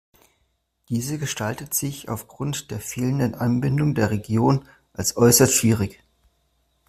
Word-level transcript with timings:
Diese 0.89 1.19
gestaltet 1.19 1.75
sich 1.75 2.09
aufgrund 2.09 2.71
der 2.71 2.79
fehlenden 2.79 3.35
Anbindung 3.35 3.93
der 3.93 4.09
Region 4.09 4.65
als 4.93 5.15
äußerst 5.15 5.53
schwierig. 5.53 6.03